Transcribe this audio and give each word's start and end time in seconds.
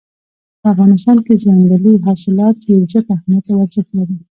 په 0.61 0.65
افغانستان 0.73 1.17
کې 1.25 1.41
ځنګلي 1.43 1.93
حاصلات 2.05 2.55
ډېر 2.65 2.81
زیات 2.91 3.05
اهمیت 3.15 3.45
او 3.53 3.57
ارزښت 3.65 3.89
لري. 3.97 4.15